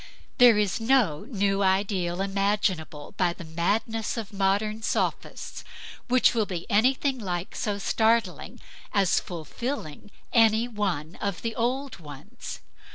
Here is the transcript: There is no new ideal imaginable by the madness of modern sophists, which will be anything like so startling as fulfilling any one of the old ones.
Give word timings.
There 0.39 0.57
is 0.57 0.79
no 0.81 1.25
new 1.29 1.61
ideal 1.61 2.21
imaginable 2.21 3.13
by 3.17 3.33
the 3.33 3.43
madness 3.43 4.17
of 4.17 4.33
modern 4.33 4.81
sophists, 4.81 5.63
which 6.07 6.33
will 6.33 6.47
be 6.47 6.65
anything 6.71 7.19
like 7.19 7.55
so 7.55 7.77
startling 7.77 8.59
as 8.93 9.19
fulfilling 9.19 10.09
any 10.33 10.67
one 10.67 11.17
of 11.21 11.43
the 11.43 11.53
old 11.55 11.99
ones. 11.99 12.61